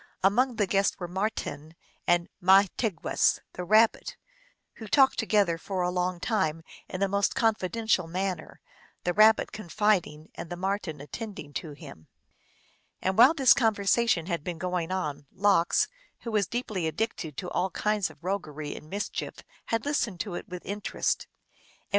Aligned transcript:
Among 0.23 0.55
the 0.55 0.65
guests 0.65 0.97
were 0.99 1.07
Marten 1.07 1.75
and 2.07 2.27
Mahti 2.41 2.89
gwess, 2.89 3.39
the 3.53 3.63
Rabbit, 3.63 4.17
who 4.77 4.87
talked 4.87 5.19
together 5.19 5.59
for 5.59 5.83
a 5.83 5.91
long 5.91 6.19
time 6.19 6.63
in 6.89 6.99
the 6.99 7.07
most 7.07 7.35
confidential 7.35 8.07
manner, 8.07 8.61
the 9.03 9.13
Rabbit 9.13 9.51
con 9.51 9.69
fiding 9.69 10.31
and 10.33 10.49
the 10.49 10.55
Marten 10.57 11.01
attending 11.01 11.53
to 11.53 11.73
him. 11.73 12.07
Now 13.03 13.11
while 13.11 13.35
this 13.35 13.53
conversation 13.53 14.25
had 14.25 14.43
been 14.43 14.57
going 14.57 14.91
on, 14.91 15.27
Lox, 15.31 15.87
who 16.21 16.31
was 16.31 16.47
deeply 16.47 16.87
addicted 16.87 17.37
to 17.37 17.51
all 17.51 17.69
kinds 17.69 18.09
of 18.09 18.23
roguery 18.23 18.75
and 18.75 18.89
mischief, 18.89 19.35
had 19.65 19.85
listened 19.85 20.19
to 20.21 20.33
it 20.33 20.49
with 20.49 20.65
interest. 20.65 21.27
And 21.27 21.27
when 21.27 21.27
THE 21.27 21.29
MERRY 21.29 21.59
TALES 21.59 21.75
OF 21.75 21.89
LOX. 21.89 21.89